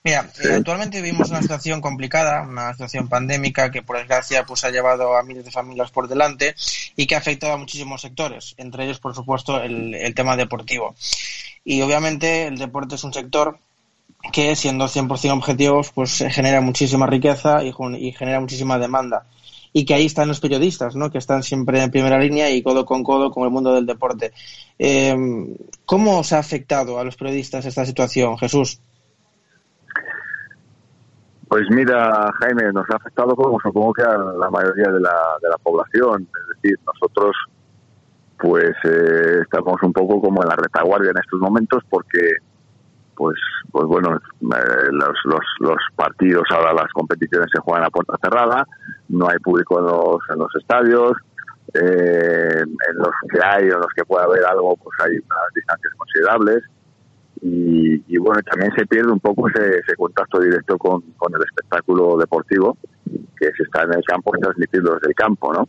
Mira, 0.03 0.31
eh, 0.43 0.55
actualmente 0.57 1.03
vivimos 1.03 1.31
una 1.31 1.43
situación 1.43 1.81
complicada, 1.81 2.43
una 2.43 2.73
situación 2.73 3.09
pandémica 3.09 3.71
que, 3.71 3.83
por 3.83 3.99
desgracia, 3.99 4.45
pues 4.47 4.65
ha 4.65 4.71
llevado 4.71 5.17
a 5.17 5.23
miles 5.23 5.45
de 5.45 5.51
familias 5.51 5.91
por 5.91 6.09
delante 6.09 6.55
y 6.97 7.07
que 7.07 7.15
ha 7.15 7.19
afectado 7.19 7.53
a 7.53 7.59
muchísimos 7.59 8.01
sectores, 8.01 8.55
entre 8.57 8.85
ellos, 8.85 9.01
por 9.01 9.15
supuesto, 9.15 9.63
el, 9.63 9.95
el 9.95 10.15
tema 10.15 10.37
deportivo. 10.37 10.97
Y, 11.63 11.83
obviamente, 11.83 12.47
el 12.47 12.57
deporte 12.57 12.95
es 12.95 13.05
un 13.05 13.13
sector 13.13 13.59
que, 14.33 14.57
siendo 14.57 14.87
100% 14.87 15.31
objetivos, 15.33 15.93
pues 15.93 16.25
genera 16.31 16.63
muchísima 16.63 17.07
riqueza 17.07 17.63
y, 17.63 17.75
y 17.99 18.13
genera 18.13 18.41
muchísima 18.41 18.79
demanda 18.79 19.27
y 19.73 19.85
que 19.85 19.95
ahí 19.95 20.07
están 20.07 20.29
los 20.29 20.41
periodistas, 20.41 20.97
¿no? 20.97 21.11
que 21.11 21.19
están 21.19 21.43
siempre 21.43 21.83
en 21.83 21.91
primera 21.91 22.19
línea 22.19 22.51
y 22.51 22.63
codo 22.63 22.85
con 22.85 23.05
codo 23.05 23.31
con 23.31 23.45
el 23.45 23.51
mundo 23.51 23.75
del 23.75 23.87
deporte. 23.87 24.33
Eh, 24.79 25.15
¿Cómo 25.85 26.19
os 26.19 26.33
ha 26.33 26.39
afectado 26.39 26.99
a 26.99 27.05
los 27.05 27.17
periodistas 27.17 27.67
esta 27.67 27.85
situación, 27.85 28.37
Jesús? 28.39 28.81
Pues 31.49 31.65
mira, 31.71 32.31
Jaime, 32.41 32.73
nos 32.73 32.89
ha 32.91 32.97
afectado 32.97 33.35
como 33.35 33.59
supongo 33.61 33.93
que 33.93 34.03
a 34.03 34.17
la 34.17 34.51
mayoría 34.51 34.89
de 34.93 35.01
la, 35.01 35.17
de 35.43 35.49
la 35.49 35.59
población. 35.59 36.23
Es 36.23 36.63
decir, 36.63 36.79
nosotros 36.87 37.35
pues 38.39 38.71
eh, 38.85 39.41
estamos 39.43 39.83
un 39.83 39.93
poco 39.93 40.21
como 40.21 40.43
en 40.43 40.49
la 40.49 40.57
retaguardia 40.57 41.11
en 41.11 41.19
estos 41.19 41.41
momentos 41.41 41.83
porque 41.91 42.37
pues 43.21 43.37
pues 43.71 43.85
bueno 43.85 44.17
eh, 44.17 44.89
los, 44.93 45.15
los, 45.25 45.45
los, 45.59 45.77
partidos 45.95 46.45
ahora 46.53 46.73
las 46.73 46.91
competiciones 46.95 47.49
se 47.53 47.61
juegan 47.61 47.85
a 47.85 47.91
puerta 47.91 48.15
cerrada 48.23 48.67
no 49.11 49.29
hay 49.29 49.39
público 49.41 49.79
en 49.79 49.85
los, 49.85 50.21
en 50.31 50.39
los 50.39 50.49
estadios 50.59 51.13
eh, 51.75 52.63
en 52.63 52.97
los 52.97 53.11
que 53.31 53.39
hay 53.45 53.65
o 53.69 53.75
en 53.75 53.81
los 53.81 53.93
que 53.95 54.07
pueda 54.07 54.25
haber 54.25 54.43
algo 54.47 54.75
pues 54.79 54.97
hay 55.01 55.19
unas 55.19 55.55
distancias 55.55 55.93
considerables 55.99 56.65
y, 57.43 58.03
y 58.09 58.17
bueno 58.17 58.41
también 58.51 58.73
se 58.75 58.87
pierde 58.87 59.13
un 59.13 59.21
poco 59.21 59.51
ese, 59.51 59.69
ese 59.69 59.95
contacto 59.97 60.41
directo 60.41 60.79
con, 60.79 61.03
con, 61.19 61.35
el 61.35 61.43
espectáculo 61.43 62.17
deportivo 62.17 62.79
que 63.39 63.51
se 63.55 63.65
está 63.65 63.83
en 63.83 63.93
el 63.97 64.05
campo 64.05 64.33
y 64.35 64.41
transmitirlo 64.41 64.95
desde 64.95 65.09
el 65.09 65.15
campo 65.15 65.53
no 65.53 65.69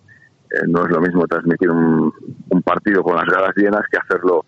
eh, 0.52 0.68
no 0.70 0.86
es 0.86 0.90
lo 0.90 1.02
mismo 1.02 1.28
transmitir 1.28 1.70
un, 1.70 2.14
un 2.50 2.62
partido 2.64 3.04
con 3.04 3.18
las 3.18 3.26
gradas 3.26 3.52
llenas 3.58 3.82
que 3.92 3.98
hacerlo 3.98 4.46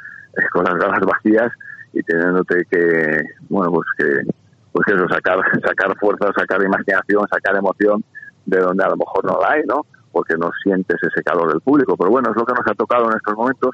con 0.54 0.64
las 0.64 0.76
gradas 0.76 1.02
vacías 1.06 1.52
y 1.94 2.02
teniéndote 2.04 2.66
que, 2.70 3.22
bueno, 3.50 3.72
pues 3.72 3.88
que, 3.98 4.34
pues 4.72 4.88
eso, 4.88 5.08
sacar, 5.08 5.40
sacar 5.66 5.98
fuerza, 6.00 6.32
sacar 6.36 6.62
imaginación, 6.64 7.28
sacar 7.32 7.56
emoción 7.56 8.04
de 8.46 8.60
donde 8.60 8.84
a 8.84 8.90
lo 8.90 8.98
mejor 8.98 9.24
no 9.26 9.40
la 9.40 9.52
hay, 9.52 9.64
¿no? 9.66 9.86
Porque 10.12 10.36
no 10.38 10.52
sientes 10.64 10.98
ese 11.02 11.24
calor 11.24 11.52
del 11.52 11.62
público. 11.62 11.96
Pero 11.98 12.12
bueno, 12.12 12.32
es 12.32 12.36
lo 12.36 12.46
que 12.46 12.54
nos 12.54 12.68
ha 12.68 12.76
tocado 12.76 13.10
en 13.10 13.18
estos 13.18 13.36
momentos. 13.36 13.72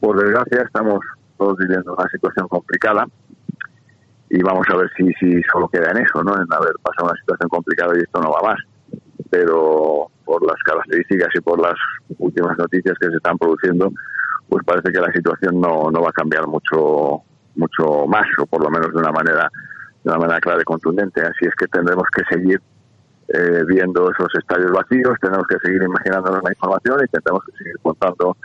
Por 0.00 0.18
desgracia, 0.22 0.62
estamos 0.62 1.00
todos 1.36 1.56
viviendo 1.58 1.94
una 1.94 2.08
situación 2.10 2.48
complicada 2.48 3.06
y 4.30 4.42
vamos 4.42 4.66
a 4.70 4.76
ver 4.76 4.90
si, 4.96 5.10
si 5.14 5.42
solo 5.50 5.68
queda 5.68 5.90
en 5.90 5.98
eso, 5.98 6.22
¿no? 6.22 6.34
En 6.34 6.46
haber 6.52 6.74
pasado 6.82 7.10
una 7.10 7.20
situación 7.20 7.48
complicada 7.48 7.92
y 7.96 8.02
esto 8.02 8.20
no 8.20 8.30
va 8.30 8.50
más. 8.50 8.58
Pero 9.30 10.10
por 10.24 10.46
las 10.46 10.62
características 10.62 11.28
y 11.34 11.40
por 11.40 11.60
las 11.60 11.74
últimas 12.18 12.56
noticias 12.58 12.96
que 13.00 13.08
se 13.08 13.16
están 13.16 13.38
produciendo, 13.38 13.90
pues 14.48 14.64
parece 14.64 14.92
que 14.92 15.00
la 15.00 15.12
situación 15.12 15.60
no, 15.60 15.90
no 15.90 16.02
va 16.02 16.10
a 16.10 16.12
cambiar 16.12 16.46
mucho 16.46 17.22
mucho 17.58 18.06
más, 18.06 18.26
o 18.38 18.46
por 18.46 18.62
lo 18.62 18.70
menos 18.70 18.92
de 18.92 18.98
una 18.98 19.12
manera, 19.12 19.50
de 20.02 20.10
una 20.10 20.18
manera 20.18 20.40
clara 20.40 20.60
y 20.62 20.64
contundente. 20.64 21.20
Así 21.20 21.46
es 21.46 21.54
que 21.54 21.66
tendremos 21.66 22.04
que 22.14 22.22
seguir 22.34 22.60
eh, 23.28 23.62
viendo 23.66 24.10
esos 24.10 24.28
estadios 24.38 24.72
vacíos, 24.72 25.18
tenemos 25.20 25.46
que 25.46 25.58
seguir 25.62 25.82
imaginándonos 25.82 26.42
la 26.42 26.50
información 26.50 26.98
y 27.04 27.08
tendremos 27.08 27.44
que 27.44 27.52
seguir 27.58 27.74
contando 27.82 28.36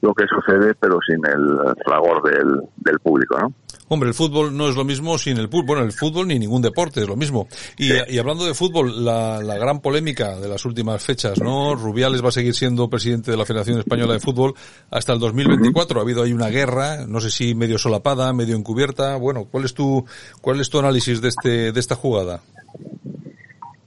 lo 0.00 0.14
que 0.14 0.24
sucede, 0.26 0.74
pero 0.78 0.98
sin 1.06 1.24
el 1.26 1.74
fragor 1.84 2.22
del, 2.22 2.62
del 2.76 2.98
público, 3.00 3.38
¿no? 3.38 3.52
Hombre, 3.90 4.10
el 4.10 4.14
fútbol 4.14 4.54
no 4.54 4.68
es 4.68 4.76
lo 4.76 4.84
mismo 4.84 5.16
sin 5.16 5.38
el 5.38 5.48
fútbol. 5.48 5.64
Bueno, 5.66 5.82
el 5.82 5.92
fútbol 5.92 6.28
ni 6.28 6.38
ningún 6.38 6.60
deporte 6.60 7.00
es 7.00 7.08
lo 7.08 7.16
mismo. 7.16 7.48
Y, 7.78 7.90
y 8.12 8.18
hablando 8.18 8.44
de 8.44 8.52
fútbol, 8.52 9.04
la, 9.04 9.42
la, 9.42 9.56
gran 9.56 9.80
polémica 9.80 10.36
de 10.36 10.46
las 10.46 10.64
últimas 10.66 11.02
fechas, 11.02 11.40
¿no? 11.40 11.74
Rubiales 11.74 12.22
va 12.22 12.28
a 12.28 12.32
seguir 12.32 12.54
siendo 12.54 12.90
presidente 12.90 13.30
de 13.30 13.38
la 13.38 13.46
Federación 13.46 13.78
Española 13.78 14.12
de 14.12 14.20
Fútbol 14.20 14.52
hasta 14.90 15.14
el 15.14 15.18
2024. 15.18 15.98
Ha 15.98 16.02
habido 16.02 16.22
ahí 16.22 16.34
una 16.34 16.48
guerra, 16.48 17.06
no 17.08 17.18
sé 17.20 17.30
si 17.30 17.54
medio 17.54 17.78
solapada, 17.78 18.32
medio 18.34 18.56
encubierta. 18.56 19.16
Bueno, 19.16 19.46
¿cuál 19.50 19.64
es 19.64 19.72
tu, 19.72 20.04
cuál 20.42 20.60
es 20.60 20.68
tu 20.68 20.78
análisis 20.78 21.22
de 21.22 21.28
este, 21.28 21.72
de 21.72 21.80
esta 21.80 21.94
jugada? 21.94 22.40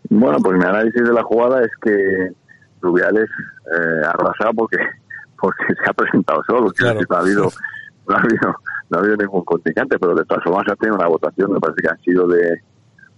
Bueno, 0.09 0.39
pues 0.43 0.57
mi 0.57 0.65
análisis 0.65 1.03
de 1.03 1.13
la 1.13 1.23
jugada 1.23 1.61
es 1.61 1.71
que 1.81 2.31
Rubiales 2.81 3.29
eh, 3.71 4.05
arrasado 4.05 4.51
porque 4.55 4.77
porque 5.41 5.63
se 5.73 5.89
ha 5.89 5.93
presentado 5.93 6.41
solo, 6.47 6.71
que 6.71 6.85
ha 6.85 7.19
habido 7.19 7.49
no 8.07 8.15
ha 8.15 8.19
habido 8.19 8.55
no 8.89 8.97
ha 8.97 9.01
habido 9.01 9.17
ningún 9.17 9.43
contingente, 9.43 9.97
pero 9.97 10.13
de 10.13 10.25
todas 10.25 10.43
formas 10.43 10.67
ha 10.69 10.75
tenido 10.75 10.97
una 10.97 11.07
votación, 11.07 11.53
me 11.53 11.59
parece 11.59 11.81
que 11.81 11.89
han 11.89 12.01
sido 12.01 12.27
de, 12.27 12.61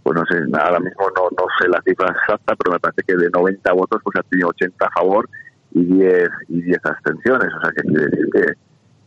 pues 0.03 0.15
no 0.15 0.23
sé, 0.25 0.37
ahora 0.59 0.79
mismo 0.79 1.07
no, 1.15 1.23
no 1.35 1.45
sé 1.59 1.67
la 1.67 1.81
cifra 1.81 2.09
exacta, 2.09 2.55
pero 2.55 2.73
me 2.73 2.79
parece 2.79 3.01
que 3.05 3.15
de 3.15 3.29
90 3.29 3.73
votos 3.73 4.01
pues 4.03 4.15
ha 4.17 4.29
tenido 4.29 4.49
80 4.49 4.85
a 4.85 4.91
favor 4.91 5.27
y 5.71 5.83
10 5.83 6.29
y 6.49 6.61
10 6.61 6.79
abstenciones, 6.85 7.47
o 7.55 7.61
sea 7.61 7.71
que 7.71 7.81
quiere 7.87 8.05
decir 8.05 8.29
que, 8.31 8.53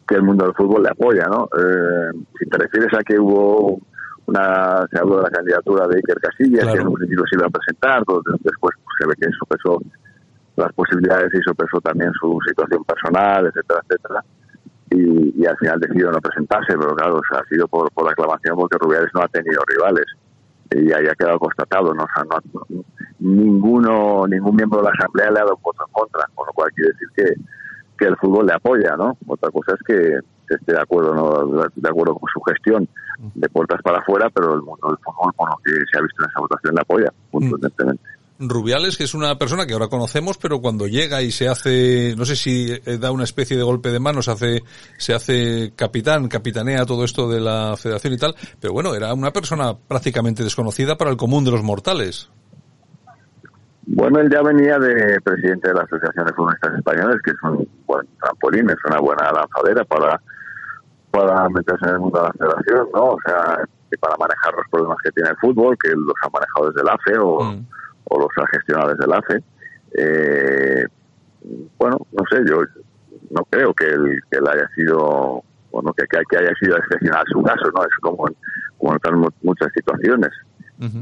que 0.08 0.14
el 0.16 0.22
mundo 0.22 0.44
del 0.44 0.54
fútbol 0.54 0.82
le 0.82 0.90
apoya, 0.90 1.26
¿no? 1.26 1.48
Eh, 1.56 2.10
si 2.38 2.46
te 2.46 2.58
refieres 2.58 2.92
a 2.94 3.02
que 3.04 3.18
hubo 3.18 3.80
una, 4.26 4.84
se 4.90 4.98
habló 4.98 5.18
de 5.18 5.22
la 5.22 5.30
candidatura 5.30 5.86
de 5.86 5.96
Iker 5.98 6.18
Casillas, 6.18 6.72
que 6.72 6.80
en 6.80 6.88
un 6.88 6.94
principio 6.94 7.24
se 7.30 7.36
iba 7.36 7.46
a 7.46 7.50
presentar, 7.50 8.02
después 8.40 8.56
pues, 8.60 8.96
se 8.98 9.06
ve 9.06 9.14
que 9.20 9.28
eso 9.28 9.46
pesó 9.48 9.80
las 10.56 10.72
posibilidades 10.72 11.32
y 11.34 11.42
sopesó 11.42 11.80
también 11.80 12.10
su 12.20 12.38
situación 12.46 12.84
personal, 12.84 13.46
etcétera, 13.46 13.80
etcétera 13.88 14.24
y, 14.90 15.42
y, 15.42 15.46
al 15.46 15.56
final 15.58 15.80
decidió 15.80 16.10
no 16.10 16.20
presentarse, 16.20 16.76
pero 16.78 16.94
claro, 16.94 17.20
ha 17.32 17.44
sido 17.48 17.66
por, 17.66 17.90
por 17.92 18.08
aclamación 18.10 18.56
porque 18.56 18.78
Rubiales 18.78 19.10
no 19.14 19.22
ha 19.22 19.28
tenido 19.28 19.60
rivales 19.66 20.04
y 20.70 20.92
ahí 20.92 21.06
ha 21.06 21.14
quedado 21.14 21.38
constatado. 21.38 21.92
¿no? 21.92 22.04
O 22.04 22.08
sea, 22.14 22.24
no, 22.24 22.84
ninguno, 23.18 24.26
ningún 24.28 24.56
miembro 24.56 24.78
de 24.78 24.84
la 24.84 24.92
Asamblea 24.96 25.30
le 25.30 25.40
ha 25.40 25.44
dado 25.44 25.58
voto 25.62 25.84
en 25.86 25.92
contra, 25.92 26.24
con 26.34 26.46
lo 26.46 26.52
cual 26.52 26.70
quiere 26.72 26.92
decir 26.92 27.08
que, 27.16 27.34
que 27.98 28.04
el 28.06 28.16
fútbol 28.16 28.46
le 28.46 28.52
apoya, 28.52 28.96
¿no? 28.96 29.16
Otra 29.26 29.50
cosa 29.50 29.74
es 29.74 29.82
que 29.86 30.18
esté 30.54 30.72
de 30.72 30.80
acuerdo 30.80 31.12
no 31.12 31.42
de 31.74 31.88
acuerdo 31.88 32.14
con 32.14 32.28
su 32.32 32.40
gestión 32.42 32.88
de 33.34 33.48
puertas 33.48 33.82
para 33.82 33.98
afuera, 33.98 34.30
pero 34.32 34.54
el 34.54 34.62
mundo 34.62 34.88
del 34.88 34.98
fútbol, 34.98 35.32
por 35.36 35.50
lo 35.50 35.56
que 35.64 35.72
se 35.90 35.98
ha 35.98 36.02
visto 36.02 36.22
en 36.22 36.30
esa 36.30 36.40
votación, 36.40 36.74
le 36.74 36.80
apoya, 36.82 37.12
contundentemente. 37.32 38.02
Rubiales, 38.38 38.98
que 38.98 39.04
es 39.04 39.14
una 39.14 39.38
persona 39.38 39.66
que 39.66 39.72
ahora 39.72 39.88
conocemos, 39.88 40.36
pero 40.36 40.60
cuando 40.60 40.86
llega 40.86 41.22
y 41.22 41.30
se 41.30 41.48
hace, 41.48 42.14
no 42.16 42.26
sé 42.26 42.36
si 42.36 42.70
eh, 42.70 42.98
da 42.98 43.10
una 43.10 43.24
especie 43.24 43.56
de 43.56 43.62
golpe 43.62 43.90
de 43.90 43.98
mano, 43.98 44.20
se 44.20 44.30
hace, 44.30 44.62
se 44.98 45.14
hace 45.14 45.72
capitán, 45.74 46.28
capitanea 46.28 46.84
todo 46.84 47.04
esto 47.04 47.30
de 47.30 47.40
la 47.40 47.76
federación 47.78 48.12
y 48.12 48.18
tal, 48.18 48.34
pero 48.60 48.74
bueno, 48.74 48.94
era 48.94 49.14
una 49.14 49.30
persona 49.30 49.74
prácticamente 49.74 50.42
desconocida 50.44 50.96
para 50.96 51.10
el 51.10 51.16
común 51.16 51.44
de 51.44 51.50
los 51.50 51.62
mortales. 51.62 52.28
Bueno, 53.86 54.20
él 54.20 54.28
ya 54.30 54.42
venía 54.42 54.78
de 54.78 55.18
presidente 55.22 55.68
de 55.68 55.74
la 55.74 55.82
Asociación 55.82 56.26
de 56.26 56.32
Futbolistas 56.34 56.74
Españoles, 56.74 57.16
que 57.24 57.30
es 57.30 57.42
un 57.42 57.66
buen 57.86 58.06
trampolín, 58.20 58.68
es 58.68 58.84
una 58.84 59.00
buena 59.00 59.32
lanzadera 59.32 59.84
para, 59.84 60.20
para 61.10 61.48
meterse 61.48 61.86
en 61.86 61.94
el 61.94 62.00
mundo 62.00 62.20
de 62.20 62.26
la 62.26 62.32
federación, 62.32 62.88
¿no? 62.92 63.04
O 63.12 63.18
sea, 63.24 63.64
para 64.00 64.16
manejar 64.18 64.52
los 64.54 64.66
problemas 64.70 64.98
que 65.02 65.12
tiene 65.12 65.30
el 65.30 65.36
fútbol, 65.36 65.78
que 65.80 65.88
los 65.90 66.14
ha 66.22 66.28
manejado 66.28 66.70
desde 66.70 66.82
el 66.82 66.88
AFE 66.88 67.18
o... 67.18 67.42
Mm 67.42 67.66
o 68.06 68.20
los 68.20 68.28
ha 68.38 68.46
gestionado 68.48 68.90
desde 68.90 69.04
el 69.04 69.12
AFE. 69.12 69.42
Eh, 69.98 70.84
bueno, 71.78 71.98
no 72.12 72.24
sé, 72.30 72.42
yo 72.48 72.62
no 73.30 73.44
creo 73.50 73.72
que 73.74 73.86
él, 73.86 74.20
que 74.30 74.38
él 74.38 74.48
haya 74.48 74.68
sido, 74.74 75.42
bueno, 75.70 75.92
que, 75.92 76.04
que 76.06 76.36
haya 76.36 76.52
sido 76.60 76.76
excepcional 76.76 77.24
su 77.30 77.42
caso, 77.42 77.70
¿no? 77.74 77.82
Es 77.82 77.96
como, 78.00 78.28
como 78.78 78.92
en 78.92 79.32
muchas 79.42 79.72
situaciones, 79.72 80.30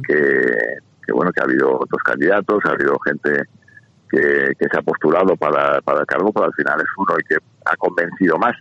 que, 0.06 0.76
que, 1.06 1.12
bueno, 1.12 1.32
que 1.32 1.40
ha 1.40 1.44
habido 1.44 1.74
otros 1.80 2.02
candidatos, 2.04 2.62
ha 2.64 2.70
habido 2.70 2.98
gente 3.00 3.44
que, 4.10 4.52
que 4.58 4.68
se 4.70 4.78
ha 4.78 4.82
postulado 4.82 5.36
para, 5.36 5.80
para 5.82 6.00
el 6.00 6.06
cargo, 6.06 6.32
pero 6.32 6.46
al 6.46 6.54
final 6.54 6.80
es 6.80 6.86
uno 6.96 7.14
y 7.18 7.24
que 7.24 7.36
ha 7.64 7.76
convencido 7.76 8.38
más 8.38 8.54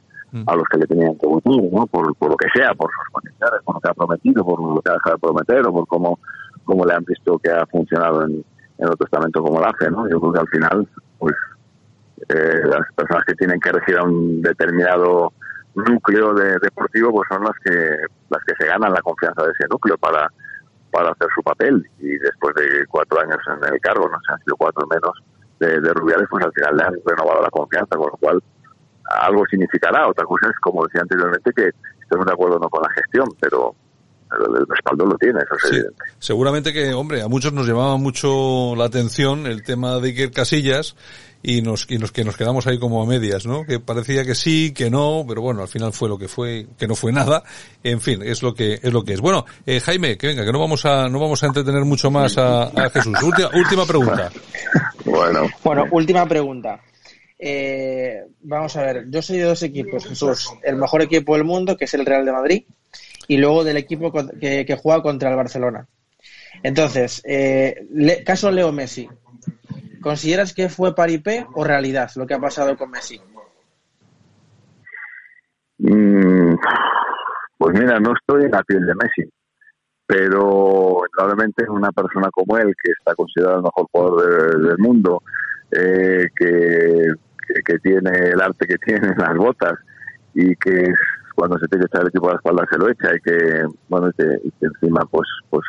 a 0.48 0.56
los 0.56 0.64
que 0.68 0.80
le 0.80 0.88
tenían 0.88 1.16
que 1.20 1.28
votar, 1.28 1.54
¿no? 1.54 1.86
Por, 1.86 2.16
por 2.16 2.32
lo 2.32 2.38
que 2.38 2.48
sea, 2.56 2.74
por 2.74 2.90
sus 2.90 3.14
condiciones, 3.14 3.62
por 3.64 3.76
lo 3.76 3.82
que 3.82 3.90
ha 3.90 3.94
prometido, 3.94 4.44
por 4.44 4.60
lo 4.60 4.82
que 4.82 4.90
ha 4.90 4.94
dejado 4.94 5.16
de 5.16 5.20
prometer 5.20 5.68
o 5.68 5.72
por 5.72 5.88
cómo 5.88 6.20
como 6.64 6.86
le 6.86 6.94
han 6.94 7.04
visto 7.04 7.40
que 7.40 7.50
ha 7.50 7.66
funcionado 7.68 8.24
en, 8.24 8.44
en 8.78 8.88
otro 8.88 9.06
estamento 9.06 9.42
como 9.42 9.60
la 9.60 9.70
AFE, 9.70 9.90
¿no? 9.92 10.08
Yo 10.10 10.20
creo 10.20 10.34
que 10.34 10.40
al 10.40 10.48
final, 10.48 10.88
pues, 11.18 11.36
eh, 12.30 12.62
las 12.66 12.82
personas 12.96 13.24
que 13.26 13.36
tienen 13.36 13.60
que 13.60 13.72
regir 13.72 13.98
a 13.98 14.04
un 14.04 14.42
determinado 14.42 15.34
núcleo 15.76 16.34
de, 16.34 16.58
deportivo, 16.62 17.12
pues 17.12 17.28
son 17.30 17.44
las 17.44 17.56
que 17.64 17.98
las 18.30 18.44
que 18.46 18.54
se 18.60 18.68
ganan 18.68 18.94
la 18.94 19.02
confianza 19.02 19.44
de 19.44 19.52
ese 19.52 19.68
núcleo 19.70 19.98
para, 19.98 20.32
para 20.92 21.12
hacer 21.12 21.28
su 21.36 21.42
papel. 21.44 21.90
Y 22.00 22.18
después 22.18 22.54
de 22.56 22.86
cuatro 22.88 23.20
años 23.20 23.40
en 23.48 23.74
el 23.74 23.80
cargo, 23.82 24.08
no 24.10 24.18
sé, 24.22 24.34
han 24.34 24.40
sido 24.40 24.56
cuatro 24.58 24.88
menos 24.88 25.12
de, 25.60 25.80
de 25.82 25.94
Rubiales, 25.94 26.28
pues 26.30 26.46
al 26.46 26.54
final 26.54 26.78
le 26.78 26.84
han 26.84 26.96
renovado 27.06 27.42
la 27.42 27.50
confianza, 27.50 27.96
con 27.96 28.08
lo 28.12 28.18
cual 28.18 28.44
algo 29.22 29.46
significará. 29.48 30.08
Otra 30.08 30.26
cosa 30.26 30.48
es, 30.50 30.60
como 30.60 30.86
decía 30.86 31.02
anteriormente, 31.02 31.52
que 31.56 31.72
estemos 32.02 32.26
de 32.26 32.34
acuerdo 32.34 32.60
no 32.60 32.70
con 32.70 32.84
la 32.84 32.90
gestión, 32.94 33.28
pero 33.40 33.76
el 34.40 34.66
respaldo 34.68 35.06
lo 35.06 35.18
tiene, 35.18 35.40
eso 35.40 35.76
es 35.76 35.86
Seguramente 36.20 36.74
que, 36.74 36.94
hombre, 36.94 37.22
a 37.22 37.28
muchos 37.28 37.54
nos 37.54 37.68
llamaba 37.68 37.98
mucho 37.98 38.76
la 38.76 38.86
atención 38.86 39.46
el 39.46 39.64
tema 39.64 40.00
de 40.00 40.10
Iker 40.10 40.32
Casillas 40.32 40.96
y 41.44 41.62
nos, 41.62 41.86
y 41.90 41.98
nos, 41.98 42.14
que 42.14 42.24
nos 42.24 42.38
quedamos 42.38 42.66
ahí 42.68 42.80
como 42.80 43.04
a 43.04 43.06
medias, 43.06 43.46
¿no? 43.46 43.66
Que 43.66 43.80
parecía 43.80 44.24
que 44.24 44.34
sí, 44.34 44.74
que 44.74 44.90
no, 44.90 45.26
pero 45.28 45.42
bueno, 45.42 45.62
al 45.62 45.68
final 45.68 45.92
fue 45.92 46.08
lo 46.08 46.18
que 46.18 46.30
fue, 46.30 46.68
que 46.78 46.88
no 46.88 46.96
fue 46.96 47.12
nada. 47.12 47.44
En 47.84 48.00
fin, 48.00 48.22
es 48.24 48.42
lo 48.42 48.56
que, 48.56 48.80
es 48.82 48.94
lo 48.94 49.04
que 49.04 49.14
es. 49.14 49.20
Bueno, 49.20 49.46
eh, 49.66 49.82
Jaime, 49.82 50.18
que 50.18 50.28
venga, 50.28 50.46
que 50.46 50.54
no 50.54 50.60
vamos 50.60 50.86
a, 50.86 51.10
no 51.10 51.20
vamos 51.20 51.44
a 51.44 51.48
entretener 51.48 51.84
mucho 51.84 52.10
más 52.10 52.38
a, 52.38 52.72
Jesús. 52.94 53.22
Última, 53.22 53.50
última 53.54 53.86
pregunta. 53.86 54.32
Bueno. 55.04 55.48
Bueno, 55.64 55.86
última 55.92 56.26
pregunta. 56.26 56.80
Eh, 57.38 58.24
vamos 58.42 58.78
a 58.78 58.84
ver, 58.84 59.06
yo 59.10 59.22
soy 59.22 59.38
de 59.40 59.44
dos 59.44 59.64
equipos, 59.64 60.06
Jesús. 60.08 60.50
El 60.64 60.78
mejor 60.78 61.02
equipo 61.02 61.36
del 61.36 61.44
mundo, 61.44 61.76
que 61.76 61.86
es 61.86 61.94
el 61.94 62.06
Real 62.06 62.26
de 62.26 62.32
Madrid, 62.32 62.64
y 63.28 63.38
luego 63.38 63.64
del 63.64 63.78
equipo 63.78 64.12
que, 64.12 64.66
que 64.66 64.76
juega 64.76 65.02
contra 65.02 65.30
el 65.30 65.36
Barcelona. 65.36 65.88
Entonces, 66.62 67.22
eh, 67.26 67.88
caso 68.26 68.52
Leo 68.52 68.72
Messi, 68.72 69.10
¿consideras 70.02 70.54
que 70.54 70.70
fue 70.70 70.96
paripé 70.96 71.46
o 71.54 71.64
realidad 71.64 72.12
lo 72.16 72.28
que 72.28 72.34
ha 72.34 72.40
pasado 72.40 72.78
con 72.78 72.92
Messi? 72.92 73.20
Mm, 75.80 76.56
pues 77.58 77.80
mira, 77.80 78.00
no 78.00 78.14
estoy 78.14 78.46
en 78.46 78.52
la 78.52 78.64
piel 78.64 78.86
de 78.86 78.94
Messi, 78.96 79.30
pero 80.06 81.02
probablemente 81.12 81.70
una 81.70 81.92
persona 81.92 82.30
como 82.32 82.58
él, 82.58 82.74
que 82.82 82.92
está 82.92 83.16
considerado 83.16 83.58
el 83.58 83.64
mejor 83.64 83.88
jugador 83.92 84.68
del 84.68 84.78
mundo, 84.78 85.24
eh, 85.72 86.30
que, 86.36 87.08
que, 87.66 87.80
tiene 87.80 88.12
el 88.30 88.40
arte 88.42 88.68
que 88.68 88.78
tiene 88.86 89.08
en 89.08 89.18
las 89.18 89.36
botas 89.36 89.74
y 90.34 90.56
que 90.56 90.84
es 90.84 91.00
cuando 91.36 91.58
se 91.58 91.68
tiene 91.68 91.86
que 91.86 91.88
echar 91.88 92.02
el 92.02 92.10
equipo 92.10 92.30
a 92.30 92.34
la 92.34 92.38
espalda 92.38 92.68
se 92.72 92.78
lo 92.78 92.90
echa 92.90 93.16
y 93.16 93.20
que, 93.20 93.66
bueno, 93.90 94.10
y 94.10 94.52
que, 94.52 94.66
encima, 94.66 95.02
pues, 95.10 95.28
pues 95.50 95.66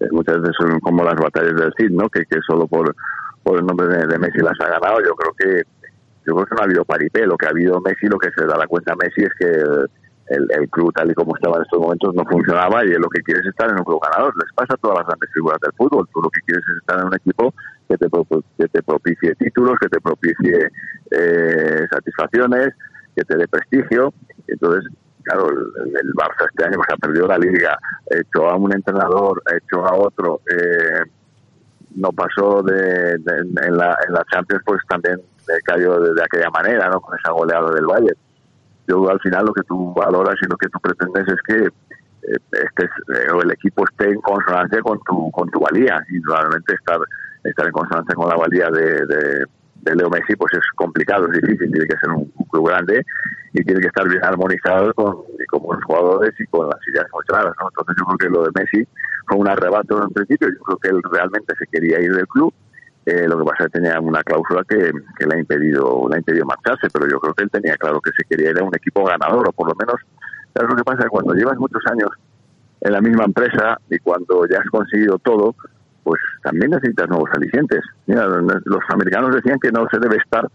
eh, 0.00 0.08
muchas 0.10 0.40
veces 0.40 0.56
son 0.58 0.80
como 0.80 1.04
las 1.04 1.16
batallas 1.16 1.54
del 1.54 1.72
CID, 1.76 1.90
¿no? 1.90 2.08
Que, 2.08 2.24
que 2.24 2.38
solo 2.46 2.66
por, 2.66 2.94
por 3.42 3.58
el 3.58 3.66
nombre 3.66 3.86
de, 3.88 4.18
Messi 4.18 4.38
las 4.38 4.60
ha 4.60 4.68
ganado. 4.68 4.98
Yo 5.04 5.14
creo 5.14 5.32
que 5.36 5.62
yo 6.24 6.34
creo 6.34 6.46
que 6.46 6.54
no 6.54 6.60
ha 6.60 6.64
habido 6.64 6.84
paripé. 6.84 7.26
Lo 7.26 7.36
que 7.36 7.46
ha 7.46 7.50
habido 7.50 7.80
Messi, 7.80 8.06
lo 8.06 8.18
que 8.18 8.30
se 8.36 8.46
da 8.46 8.56
la 8.56 8.66
cuenta 8.66 8.94
Messi 8.96 9.22
es 9.22 9.32
que 9.38 9.46
el, 9.46 10.48
el, 10.50 10.68
club 10.70 10.92
tal 10.94 11.10
y 11.10 11.14
como 11.14 11.34
estaba 11.34 11.56
en 11.56 11.62
estos 11.62 11.80
momentos 11.80 12.14
no 12.14 12.24
funcionaba 12.24 12.84
y 12.84 12.90
lo 12.90 13.08
que 13.08 13.22
quieres 13.22 13.42
es 13.44 13.50
estar 13.50 13.70
en 13.70 13.78
un 13.78 13.84
club 13.84 14.00
ganador. 14.02 14.34
Les 14.36 14.52
pasa 14.54 14.74
a 14.74 14.76
todas 14.76 14.98
las 14.98 15.06
grandes 15.06 15.30
figuras 15.32 15.58
del 15.60 15.72
fútbol. 15.72 16.08
Tú 16.12 16.20
lo 16.22 16.30
que 16.30 16.40
quieres 16.46 16.64
es 16.68 16.76
estar 16.78 17.00
en 17.00 17.06
un 17.06 17.14
equipo 17.14 17.54
que 17.88 17.96
te, 17.96 18.06
que 18.58 18.68
te 18.68 18.82
propicie 18.82 19.34
títulos, 19.34 19.78
que 19.80 19.88
te 19.88 20.00
propicie 20.00 20.68
eh, 21.10 21.86
satisfacciones, 21.90 22.74
que 23.14 23.24
te 23.24 23.36
dé 23.36 23.48
prestigio. 23.48 24.12
Entonces, 24.46 24.90
claro, 25.22 25.48
el, 25.48 26.14
Barça 26.14 26.46
este 26.50 26.64
año 26.64 26.78
se 26.86 26.94
ha 26.94 26.96
perdido 26.96 27.26
la 27.26 27.38
liga, 27.38 27.78
hecho 28.10 28.48
a 28.48 28.56
un 28.56 28.72
entrenador, 28.74 29.42
hecho 29.54 29.84
a 29.86 29.94
otro, 29.94 30.40
eh, 30.50 31.10
no 31.94 32.10
pasó 32.12 32.62
de, 32.62 33.14
en, 33.14 33.76
la, 33.76 33.96
en 34.06 34.14
la 34.14 34.24
Champions, 34.30 34.62
pues 34.64 34.80
también 34.88 35.20
cayó 35.64 36.00
de, 36.00 36.22
aquella 36.22 36.50
manera, 36.50 36.88
¿no? 36.88 37.00
Con 37.00 37.18
esa 37.18 37.32
goleada 37.32 37.70
del 37.72 37.86
Valle. 37.86 38.14
Yo 38.88 39.08
al 39.08 39.20
final 39.20 39.46
lo 39.46 39.52
que 39.52 39.62
tú 39.62 39.92
valoras 39.94 40.36
y 40.42 40.46
lo 40.48 40.56
que 40.56 40.68
tú 40.68 40.78
pretendes 40.80 41.28
es 41.28 41.42
que 41.46 41.64
eh, 41.64 42.38
este, 42.52 42.84
eh, 42.84 43.40
el 43.42 43.50
equipo 43.50 43.84
esté 43.84 44.10
en 44.10 44.20
consonancia 44.20 44.80
con 44.80 44.98
tu, 45.00 45.30
con 45.30 45.50
tu 45.50 45.60
valía 45.60 46.02
y 46.08 46.20
realmente 46.22 46.74
estar, 46.74 46.98
estar 47.44 47.66
en 47.66 47.72
consonancia 47.72 48.14
con 48.14 48.28
la 48.28 48.36
valía 48.36 48.70
de 48.70 49.06
de 49.06 49.46
Leo 49.84 50.08
Messi 50.10 50.36
pues 50.36 50.52
es 50.54 50.64
complicado, 50.76 51.26
es 51.26 51.40
difícil, 51.40 51.70
tiene 51.70 51.86
que 51.86 51.96
ser 51.98 52.10
un, 52.10 52.30
club 52.50 52.68
grande 52.68 53.04
y 53.54 53.64
tiene 53.64 53.80
que 53.80 53.86
estar 53.86 54.06
bien 54.06 54.22
armonizado 54.22 54.92
con, 54.94 55.22
con 55.50 55.76
los 55.76 55.84
jugadores 55.84 56.32
y 56.38 56.46
con 56.46 56.68
las 56.68 56.78
ideas 56.86 57.06
muy 57.12 57.24
claras. 57.24 57.54
¿no? 57.60 57.68
Entonces 57.68 57.96
yo 57.98 58.04
creo 58.04 58.18
que 58.18 58.28
lo 58.28 58.44
de 58.44 58.50
Messi 58.54 58.88
fue 59.26 59.38
un 59.38 59.48
arrebato 59.48 60.02
en 60.02 60.10
principio, 60.10 60.48
yo 60.48 60.62
creo 60.64 60.76
que 60.78 60.88
él 60.88 61.00
realmente 61.10 61.54
se 61.58 61.66
quería 61.66 62.00
ir 62.00 62.14
del 62.14 62.26
club, 62.28 62.52
eh, 63.04 63.26
lo 63.26 63.38
que 63.38 63.44
pasa 63.44 63.64
es 63.64 63.72
que 63.72 63.80
tenía 63.80 63.98
una 63.98 64.22
cláusula 64.22 64.62
que, 64.68 64.92
que, 65.18 65.26
le 65.26 65.34
ha 65.34 65.38
impedido 65.38 66.06
le 66.08 66.16
ha 66.16 66.18
impedido 66.18 66.46
marcharse, 66.46 66.88
pero 66.92 67.08
yo 67.08 67.18
creo 67.18 67.34
que 67.34 67.42
él 67.42 67.50
tenía 67.50 67.76
claro 67.76 68.00
que 68.00 68.12
se 68.16 68.24
quería 68.28 68.50
ir 68.50 68.58
a 68.60 68.64
un 68.64 68.74
equipo 68.74 69.04
ganador, 69.04 69.48
o 69.48 69.52
por 69.52 69.68
lo 69.68 69.74
menos, 69.74 69.96
¿sabes 70.54 70.70
lo 70.70 70.76
que 70.76 70.84
pasa? 70.84 71.08
Cuando 71.08 71.34
llevas 71.34 71.58
muchos 71.58 71.82
años 71.90 72.10
en 72.80 72.92
la 72.92 73.00
misma 73.00 73.24
empresa 73.24 73.80
y 73.90 73.98
cuando 73.98 74.46
ya 74.46 74.58
has 74.58 74.70
conseguido 74.70 75.18
todo, 75.18 75.56
pues 76.02 76.20
también 76.42 76.70
necesitas 76.70 77.08
nuevos 77.08 77.30
alicientes. 77.34 77.80
Mira, 78.06 78.26
los 78.26 78.82
americanos 78.88 79.34
decían 79.34 79.58
que 79.60 79.70
no 79.70 79.86
se 79.90 79.98
debe 79.98 80.16
estar 80.16 80.48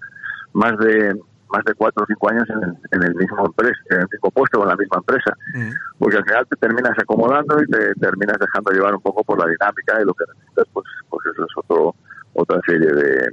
más 0.53 0.77
de 0.79 1.19
más 1.49 1.63
de 1.63 1.73
cuatro 1.75 2.03
o 2.03 2.07
cinco 2.07 2.29
años 2.29 2.45
en 2.91 3.03
el, 3.03 3.15
mismo 3.15 3.45
empresa, 3.45 3.79
en 3.91 4.01
el 4.01 4.07
mismo 4.11 4.31
puesto 4.31 4.59
o 4.59 4.63
en 4.63 4.69
la 4.69 4.75
misma 4.75 4.97
empresa, 4.97 5.33
mm. 5.53 5.71
porque 5.97 6.17
al 6.17 6.25
final 6.25 6.45
te 6.49 6.55
terminas 6.57 6.91
acomodando 6.99 7.61
y 7.61 7.67
te 7.67 7.93
terminas 7.95 8.37
dejando 8.37 8.71
llevar 8.71 8.95
un 8.95 9.01
poco 9.01 9.23
por 9.23 9.39
la 9.39 9.49
dinámica 9.49 10.01
y 10.01 10.05
lo 10.05 10.13
que 10.13 10.25
necesitas, 10.27 10.65
pues, 10.73 10.85
pues 11.09 11.25
eso 11.31 11.45
es 11.45 11.51
otro 11.55 11.95
otra 12.33 12.59
serie 12.65 12.91
de 12.91 13.31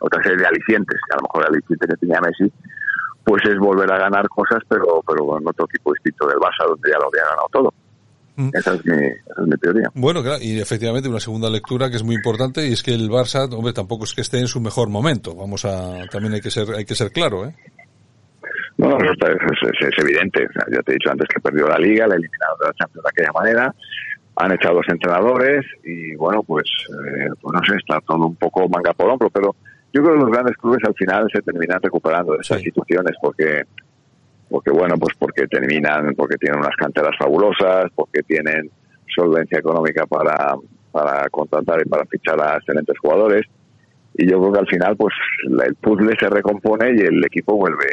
otra 0.00 0.22
serie 0.22 0.38
de 0.38 0.46
alicientes. 0.46 1.00
A 1.10 1.16
lo 1.16 1.22
mejor 1.22 1.42
el 1.42 1.54
aliciente 1.54 1.86
que 1.88 1.96
tenía 1.96 2.20
Messi, 2.20 2.52
pues 3.24 3.42
es 3.44 3.58
volver 3.58 3.92
a 3.92 3.98
ganar 3.98 4.28
cosas, 4.28 4.62
pero 4.68 5.02
pero 5.06 5.26
con 5.26 5.46
otro 5.46 5.66
tipo 5.66 5.92
distinto 5.92 6.28
del 6.28 6.38
Barça, 6.38 6.66
donde 6.66 6.90
ya 6.90 6.98
lo 6.98 7.08
había 7.08 7.24
ganado 7.24 7.48
todo. 7.52 7.74
Mm. 8.38 8.50
Esa 8.54 8.74
es, 8.74 8.84
mi, 8.86 9.56
teoría. 9.60 9.90
Bueno, 9.94 10.22
claro, 10.22 10.38
y 10.40 10.60
efectivamente 10.60 11.08
una 11.08 11.18
segunda 11.18 11.50
lectura 11.50 11.90
que 11.90 11.96
es 11.96 12.04
muy 12.04 12.14
importante 12.14 12.68
y 12.68 12.72
es 12.72 12.84
que 12.84 12.94
el 12.94 13.10
Barça, 13.10 13.52
hombre, 13.52 13.72
tampoco 13.72 14.04
es 14.04 14.14
que 14.14 14.20
esté 14.20 14.38
en 14.38 14.46
su 14.46 14.60
mejor 14.60 14.88
momento. 14.88 15.34
Vamos 15.34 15.64
a, 15.64 16.06
también 16.08 16.34
hay 16.34 16.40
que 16.40 16.52
ser, 16.52 16.72
hay 16.72 16.84
que 16.84 16.94
ser 16.94 17.10
claro, 17.10 17.46
¿eh? 17.46 17.54
No, 18.76 18.90
no, 18.90 18.96
es, 18.96 19.98
evidente. 19.98 20.46
ya 20.70 20.80
te 20.82 20.92
he 20.92 20.94
dicho 20.94 21.10
antes 21.10 21.26
que 21.26 21.40
perdió 21.40 21.66
la 21.66 21.78
Liga, 21.78 22.06
la 22.06 22.14
eliminado 22.14 22.56
de 22.60 22.66
la 22.68 22.74
Champions 22.74 23.02
de 23.02 23.10
aquella 23.10 23.32
manera. 23.32 23.74
Han 24.36 24.52
echado 24.52 24.76
dos 24.76 24.86
entrenadores 24.88 25.66
y, 25.82 26.14
bueno, 26.14 26.44
pues, 26.44 26.70
eh, 26.90 27.30
pues 27.40 27.52
no 27.52 27.60
sé, 27.66 27.74
está 27.76 28.00
todo 28.02 28.24
un 28.24 28.36
poco 28.36 28.68
manga 28.68 28.92
por 28.92 29.10
hombro, 29.10 29.30
pero 29.30 29.56
yo 29.92 30.00
creo 30.00 30.14
que 30.14 30.20
los 30.20 30.30
grandes 30.30 30.56
clubes 30.58 30.78
al 30.86 30.94
final 30.94 31.28
se 31.32 31.42
terminan 31.42 31.82
recuperando 31.82 32.34
de 32.34 32.38
esas 32.42 32.60
situaciones 32.60 33.16
porque 33.20 33.64
porque 34.48 34.70
bueno, 34.70 34.96
pues 34.98 35.14
porque 35.18 35.46
terminan, 35.46 36.14
porque 36.14 36.36
tienen 36.36 36.60
unas 36.60 36.76
canteras 36.76 37.16
fabulosas, 37.18 37.90
porque 37.94 38.22
tienen 38.22 38.70
solvencia 39.14 39.58
económica 39.58 40.06
para, 40.06 40.54
para 40.90 41.28
contratar 41.30 41.80
y 41.84 41.88
para 41.88 42.04
fichar 42.06 42.40
a 42.40 42.56
excelentes 42.56 42.98
jugadores. 42.98 43.42
Y 44.14 44.28
yo 44.28 44.38
creo 44.40 44.52
que 44.52 44.58
al 44.60 44.66
final, 44.66 44.96
pues 44.96 45.14
el 45.44 45.74
puzzle 45.76 46.16
se 46.18 46.28
recompone 46.28 46.92
y 46.96 47.00
el 47.00 47.24
equipo 47.24 47.54
vuelve 47.56 47.86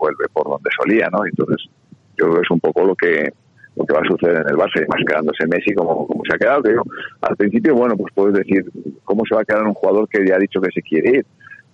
vuelve 0.00 0.24
por 0.32 0.48
donde 0.48 0.70
solía, 0.76 1.08
¿no? 1.12 1.24
Entonces, 1.24 1.68
yo 2.16 2.26
creo 2.26 2.36
que 2.36 2.42
es 2.42 2.50
un 2.50 2.60
poco 2.60 2.84
lo 2.84 2.94
que 2.94 3.32
lo 3.76 3.84
que 3.86 3.94
va 3.94 4.00
a 4.00 4.08
suceder 4.08 4.36
en 4.36 4.48
el 4.48 4.56
Barça, 4.56 4.84
y 4.84 4.88
más 4.88 5.00
quedándose 5.06 5.46
Messi 5.46 5.72
como, 5.74 6.06
como 6.06 6.22
se 6.24 6.34
ha 6.34 6.38
quedado. 6.38 6.62
Que 6.62 6.74
al 7.22 7.36
principio, 7.36 7.74
bueno, 7.74 7.96
pues 7.96 8.12
puedes 8.14 8.34
decir 8.34 8.64
cómo 9.04 9.22
se 9.28 9.34
va 9.34 9.42
a 9.42 9.44
quedar 9.44 9.64
un 9.64 9.74
jugador 9.74 10.08
que 10.08 10.26
ya 10.26 10.36
ha 10.36 10.38
dicho 10.38 10.60
que 10.60 10.72
se 10.72 10.82
quiere 10.82 11.18
ir. 11.18 11.26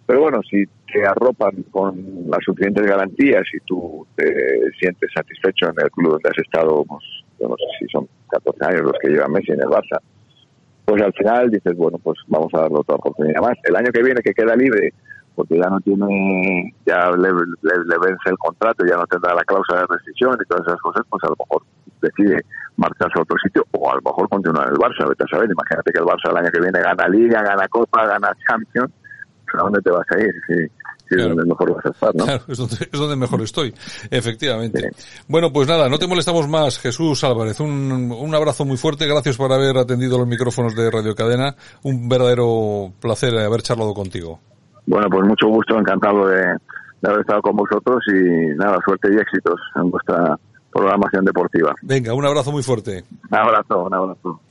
Pero 0.07 0.21
bueno, 0.21 0.41
si 0.49 0.65
te 0.93 1.05
arropan 1.05 1.65
con 1.71 1.97
las 2.29 2.39
suficientes 2.45 2.87
garantías 2.87 3.43
y 3.53 3.59
tú 3.67 4.07
te 4.15 4.71
sientes 4.79 5.11
satisfecho 5.13 5.67
en 5.67 5.75
el 5.83 5.91
club 5.91 6.13
donde 6.13 6.31
has 6.31 6.39
estado, 6.39 6.85
pues, 6.85 7.05
yo 7.41 7.49
no 7.49 7.57
sé 7.57 7.65
si 7.81 7.87
son 7.89 8.09
14 8.31 8.65
años 8.67 8.83
los 8.83 8.99
que 9.01 9.09
lleva 9.09 9.27
Messi 9.29 9.53
en 9.53 9.61
el 9.61 9.69
Barça, 9.69 9.99
pues 10.85 11.03
al 11.03 11.13
final 11.15 11.51
dices, 11.51 11.77
bueno, 11.77 11.99
pues 11.99 12.19
vamos 12.29 12.49
a 12.55 12.61
darle 12.61 12.79
otra 12.79 12.95
oportunidad 12.95 13.43
más. 13.43 13.59
El 13.65 13.75
año 13.75 13.91
que 13.93 14.03
viene, 14.03 14.23
que 14.23 14.33
queda 14.33 14.55
libre, 14.55 14.93
porque 15.35 15.59
ya 15.59 15.69
no 15.69 15.81
tiene, 15.81 16.73
ya 16.87 17.11
le, 17.11 17.33
vence 17.33 18.31
el 18.31 18.39
contrato, 18.39 18.87
ya 18.87 18.97
no 18.97 19.07
tendrá 19.07 19.35
la 19.35 19.43
cláusula 19.43 19.81
de 19.81 19.87
rescisión 19.91 20.39
y 20.41 20.49
todas 20.49 20.67
esas 20.67 20.81
cosas, 20.81 21.05
pues 21.11 21.25
a 21.25 21.29
lo 21.29 21.37
mejor 21.37 21.63
decide 22.01 22.41
marcharse 22.77 23.19
a 23.19 23.23
otro 23.23 23.37
sitio 23.43 23.67
o 23.73 23.91
a 23.91 23.97
lo 23.97 24.03
mejor 24.03 24.29
continuar 24.29 24.69
en 24.69 24.75
el 24.75 24.79
Barça, 24.79 25.09
vete 25.09 25.25
a 25.25 25.27
saber, 25.27 25.51
imagínate 25.51 25.93
que 25.93 25.99
el 25.99 26.05
Barça 26.05 26.31
el 26.31 26.37
año 26.37 26.51
que 26.53 26.61
viene 26.61 26.81
gana 26.81 27.09
Liga, 27.09 27.43
gana 27.43 27.67
Copa, 27.69 28.07
gana 28.07 28.31
Champions, 28.47 28.93
¿a 29.55 29.63
dónde 29.63 29.81
te 29.81 29.91
vas 29.91 30.07
a 30.11 30.21
ir? 30.21 30.33
Si, 30.47 31.15
es 31.15 31.29
donde 31.29 31.45
mejor 31.45 31.75
vas 31.75 31.87
a 31.87 31.91
estar, 31.91 32.15
¿no? 32.15 32.25
Claro, 32.25 32.43
es 32.49 32.59
donde, 32.93 33.17
mejor 33.17 33.41
estoy, 33.43 33.73
efectivamente. 34.11 34.91
Bueno, 35.29 35.53
pues 35.53 35.69
nada, 35.69 35.89
no 35.89 35.99
te 35.99 36.07
molestamos 36.09 36.49
más, 36.49 36.81
Jesús 36.81 37.23
Álvarez. 37.23 37.61
Un, 37.61 38.13
un 38.13 38.35
abrazo 38.35 38.65
muy 38.65 38.77
fuerte, 38.77 39.07
gracias 39.07 39.37
por 39.37 39.53
haber 39.53 39.77
atendido 39.79 40.19
los 40.19 40.27
micrófonos 40.27 40.75
de 40.75 40.91
Radio 40.91 41.15
Cadena. 41.15 41.55
Un 41.85 42.09
verdadero 42.09 42.93
placer 43.01 43.39
haber 43.39 43.63
charlado 43.63 43.95
contigo. 43.95 44.41
Bueno, 44.87 45.09
pues 45.09 45.27
mucho 45.27 45.47
gusto, 45.49 45.79
encantado 45.79 46.27
de, 46.27 46.43
de 46.43 47.09
haber 47.09 47.21
estado 47.21 47.43
con 47.43 47.57
vosotros 47.57 48.03
y 48.09 48.57
nada, 48.57 48.79
suerte 48.85 49.09
y 49.13 49.17
éxitos 49.17 49.61
en 49.77 49.91
vuestra 49.91 50.37
programación 50.73 51.25
deportiva. 51.25 51.75
Venga, 51.83 52.15
un 52.15 52.27
abrazo 52.27 52.53
muy 52.53 52.63
fuerte. 52.63 53.05
Un 53.31 53.39
abrazo, 53.39 53.85
un 53.85 53.95
abrazo. 53.95 54.41